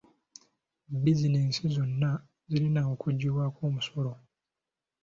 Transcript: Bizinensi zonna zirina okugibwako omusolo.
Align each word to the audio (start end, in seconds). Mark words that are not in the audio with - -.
Bizinensi 1.01 1.61
zonna 1.75 2.11
zirina 2.49 2.81
okugibwako 2.93 3.59
omusolo. 3.69 4.13